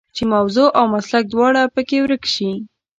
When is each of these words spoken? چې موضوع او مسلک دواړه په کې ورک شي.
چې 0.15 0.23
موضوع 0.33 0.67
او 0.79 0.85
مسلک 0.95 1.23
دواړه 1.29 1.61
په 1.73 1.81
کې 1.87 1.97
ورک 2.03 2.23
شي. 2.33 2.51